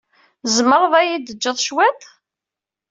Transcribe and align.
Tzemreḍ 0.43 0.93
ad 0.95 1.05
iyi-d-jjeḍ 1.05 1.57
cwiṭ? 1.61 2.01